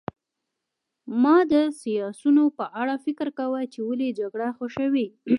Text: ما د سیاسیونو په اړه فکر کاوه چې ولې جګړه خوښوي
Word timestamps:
ما 1.21 1.37
د 1.51 1.53
سیاسیونو 1.81 2.43
په 2.57 2.65
اړه 2.81 2.93
فکر 3.05 3.27
کاوه 3.37 3.61
چې 3.73 3.79
ولې 3.87 4.09
جګړه 4.19 4.47
خوښوي 4.57 5.07